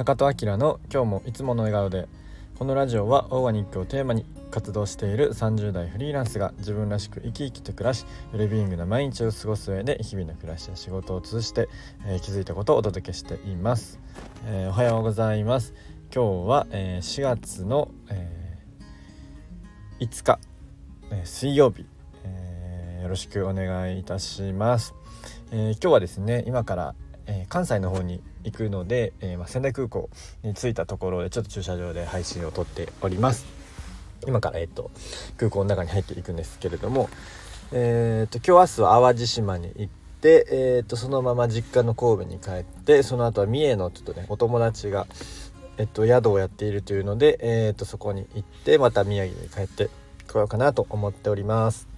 [0.00, 2.08] 中戸明の今日もいつもの笑顔で
[2.58, 11.68] このラジオはオーガニックをテーマに活動している30代フリーランスが自分らしく生き生きと暮らしウェルビーイングな毎日を過ごす上で日々の暮らしや仕事を通じて、
[12.06, 14.00] えー、気づいたことをお届けしています、
[14.46, 15.74] えー、おはようございます。
[16.14, 18.58] 今日は、えー、4月の、え
[20.00, 20.40] 5日、
[21.12, 21.84] え水曜日、
[22.24, 24.94] えよろしくお願いいたします、
[25.52, 26.94] え今日はですね今から、
[27.50, 30.08] 関西の方に行くので、えー、まあ、仙台空港
[30.44, 33.44] に着いたところでちょっと駐車場で配信を撮っております。
[34.26, 34.90] 今から、えーと、
[35.36, 37.10] 空港の中に入っていくんですけれども、
[37.72, 45.08] えーと、今日明日は淡路島に行って、えーと、そのまま実家の神戸に帰ってその後は三重のちょっとねお友達が、
[45.76, 49.90] えっと、宿をやっているというので、えー、とそこに行ってまた宮城に帰って
[50.30, 51.88] こようかなと思っております。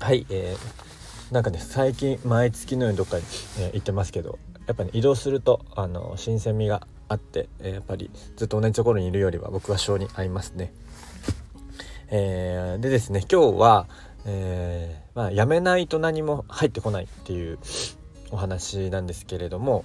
[0.00, 0.86] はい、えー
[1.32, 3.24] なんかね最近毎月のようにどっかに、
[3.58, 10.72] えー、行ってますけどやっぱね移動するとあの新鮮味があって、え、やっぱりずっと同じところにいるよりは僕は性に合いますね。
[12.08, 13.88] えー、でですね今日は、
[14.26, 17.58] えー、まあ、やめないと何も入ってこないっていう
[18.30, 19.84] お話なんですけれども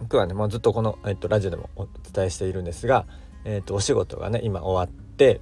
[0.00, 3.06] 僕はねもうずっとこの、えっと、ラジオでもお伝えしているんですが、
[3.44, 5.40] えっと、お仕事がね今終わって、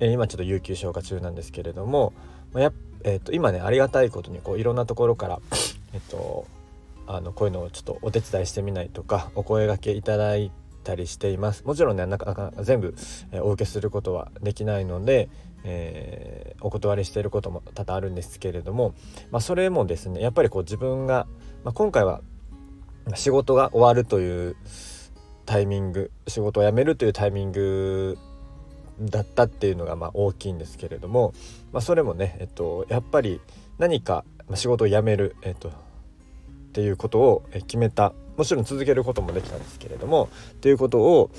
[0.00, 2.12] え今ちょっと有給消化中なんですけれども
[2.52, 2.72] まあや
[3.04, 5.40] えーと、今ねありがたいことにこういろんなところから、
[5.92, 6.46] えっと、
[7.16, 10.50] あのこういうのをちょっとお手伝いしてみないとかお声がけいただい
[10.82, 11.64] たりしています。
[11.64, 12.94] もちろんねなかなか全部、
[13.30, 15.28] え、お受けすることはできないので、
[15.64, 18.94] えー、お断りしていることも多々あるんですけれども、
[19.30, 21.26] まあ、それもですねやっぱりこう自分が、
[21.64, 22.20] まあ、今回は
[23.14, 24.56] 仕事が終わるという
[25.46, 28.18] タイミング仕事を辞めるというタイミング
[29.00, 31.32] だったっていうのがまあ大きいんですけれども、
[31.72, 33.40] まあ、それもね、えっと、やっぱり
[33.78, 34.24] 何か
[34.54, 35.72] 仕事を辞める、えっと、
[36.72, 41.30] っていうことを決めたもちろん続けることもできたんですけれどもっていうことを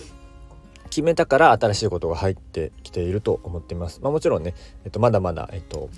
[0.92, 4.00] 決めたから新しいことが入ってきていると思っています。
[4.04, 4.54] まあ、もちろんね、
[4.86, 5.90] えっと、まだまだ、えっと、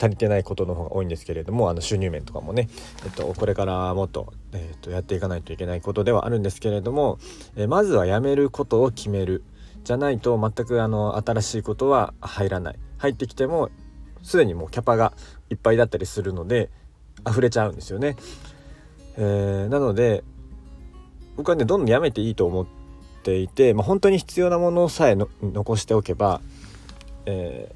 [0.00, 2.70] 足りてないことの方が多いんですけれどもあの収入面とかもね、
[3.04, 7.18] えっと、これからもっと,、えっとやっていかないといけないことではあるんですけれども、
[7.56, 9.44] えまずはやめることを決める。
[9.84, 13.70] じゃないと全くあの新しいことは入らない入ってきても
[14.22, 15.14] すでにもうキャパが
[15.48, 16.70] いっぱいだったりするので
[17.26, 18.16] 溢れちゃうんですよね。
[19.20, 20.22] えー、なので
[21.36, 22.66] 僕はねどんどんやめていいと思っ
[23.24, 26.40] ていて、まあ、本当に必要なものさえ残しておけば、
[27.26, 27.74] え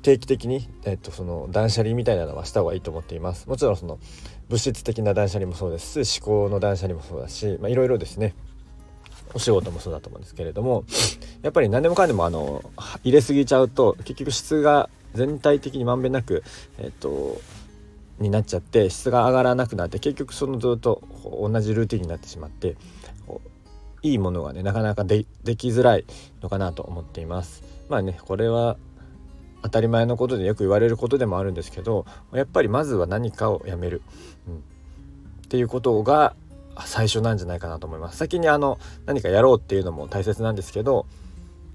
[0.00, 3.48] ー、定期的に、えー、とその断捨離みたいなのはした方がいいと思っています。
[3.48, 3.98] もちろんその
[4.48, 8.34] 物質的な断捨離もそうですし思考の断捨離もそうだし、まあ、いろいろですね
[9.32, 10.84] お仕事もそうだと思うんですけれども
[11.42, 12.64] やっぱり何でもかんでもあの
[13.04, 16.42] 入れすぎちゃうと結局質が全体的にまんべんなく
[16.78, 17.40] えっと
[18.20, 22.76] になっちゃって質が上がらなくなって結局そのずっと同じルーティンになってしまって
[24.02, 25.24] いいものがねなかなかで
[25.56, 26.04] きづらい
[26.42, 27.62] のかなと思っています。
[27.88, 28.76] まあねこれは
[29.62, 34.00] 当たり前のことでよく言われることでもあるんですけどやっぱりまずは何かをやめる、
[34.48, 34.58] うん、っ
[35.48, 36.34] ていうことが
[36.86, 38.16] 最初なんじゃないかなと思います。
[38.16, 41.06] 先にあの何かやろうっていうのも大切なんですけど、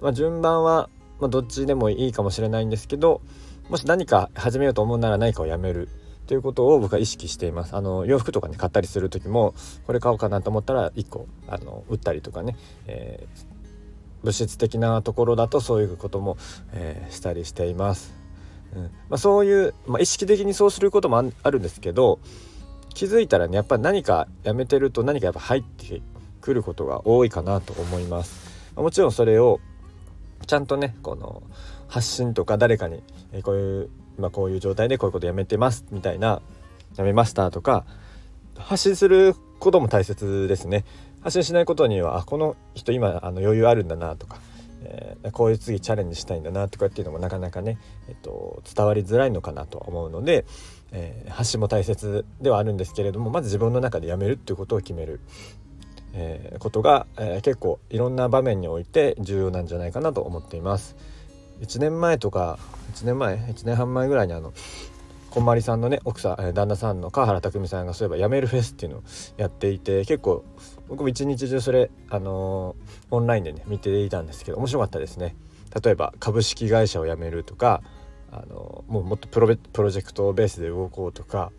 [0.02, 0.90] まあ、順番は、
[1.20, 3.22] まあ、どっちでもいいかもしれないんですけど
[3.70, 5.90] もし何か始めようと思うなら何かをやめる。
[6.28, 9.54] ということを僕は意識していますあの洋服とかね買ったりする時も
[9.86, 12.56] これ買おうかなと思ったら1個あの売ったりとかね、
[12.88, 16.38] えー、物質的なところだとそういうことも、
[16.74, 18.14] えー、したりしています。
[18.76, 22.20] うんまあ、そういう、まあ、意識的にそうすることもあるんですけど
[22.94, 26.02] 気づいたらねやっぱり何かやめてると何かやっぱ入って
[26.42, 28.74] くることが多いかなと思います。
[28.76, 29.62] もちろんそれを
[30.48, 31.44] ちゃんとねこの
[31.88, 36.42] 発信とか誰かに、えこういう今こういう状態でこういうことやめてますみたいな
[36.96, 37.86] やめましたとか
[38.58, 40.86] 発信することも大切ですね。
[41.22, 44.40] 発信しないことにはあこの人今あの余裕あるんだなとか、
[44.84, 50.46] えー、こういう次チャレンジしたいんだなとかっていうのもなかなかね、えっと、伝わりづらいのかなと思うので、
[50.92, 55.20] えー、発信も大切ではあるんですけれどもまず自分の中でやめるっていうことを決める、
[56.14, 60.96] えー、ことが、え、結構いろんな場面において重要なんじゃないかなと思っています。
[61.62, 62.60] 1年前とか
[62.96, 64.54] 1年前1年半前ぐらいにあの
[65.30, 69.04] こんまりさんのね奥さん旦那さんの川原拓海さんがそういえば「やめるフェス」っていうのを
[69.36, 70.46] やっていて結構
[70.88, 75.36] 僕も一日中それ、あのー、オンラインでね見ていたんですけど面白かったですね。
[75.84, 77.82] 例えば株式会社を辞めるとか
[78.32, 81.52] あのもうもっとプロプロジェクトベースで動こうとか、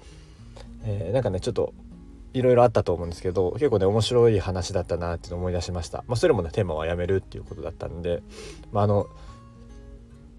[0.85, 1.75] えー、なんかねちょっと
[2.33, 8.23] いろいろあったと思うんですけど結構ね面白い話だったなっていうのを思い出しました、まあ、それもねテーマはやめるっていうことだったんで、
[8.73, 9.07] まあ、あの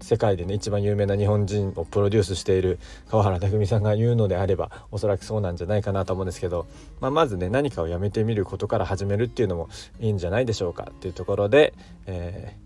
[0.00, 2.78] 世界でね一番有名な日本人をプロデュースしている
[3.08, 6.66] 川原拓海さんが言うのであればおそらくそうなんじゃないかなと思うんですけど、
[7.00, 9.68] まあ、まずね何かをやめてみることから始めるっていうのも
[10.00, 11.74] いいんじゃないでしょうかっていうところで、
[12.06, 12.56] え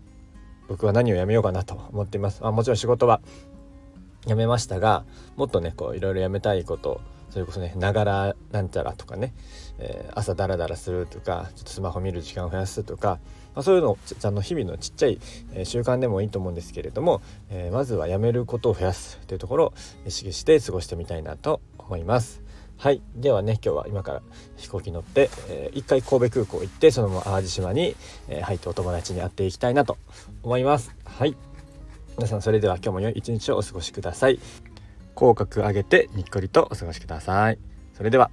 [0.65, 2.39] ー、僕は何をやめようかなと思っています。
[2.43, 3.21] あ、もちろん仕事は
[4.25, 5.03] やめましたが
[5.35, 7.01] もっとねこういろいろやめたいこと
[7.33, 9.33] それこそねながらなんちゃらとかね、
[9.79, 13.19] えー、朝ダラダラするとかちょっとスマホ見る時間を増やすとか、
[13.55, 15.19] まあ、そういうのあの日々のちっちゃい、
[15.55, 19.73] え習慣でもいいと思うんですけれども、えー、まずはやめることを増やすというところを
[20.05, 22.43] 意識して過ごしてみたいなと思います。
[22.77, 24.21] はいではね今日は今から
[24.57, 27.95] 飛行機乗って、えー、一回神戸空港行ってそのまま淡路島に、
[28.27, 29.97] えー、入ってお友達に会っていきたいなと
[30.43, 30.93] 思います。
[31.03, 31.35] はい
[32.15, 34.39] 皆さんそれでは今日も良い一日をお過ごしください。
[35.15, 37.59] 口角上げてにっこりとお過ごしください。
[37.93, 38.31] それでは。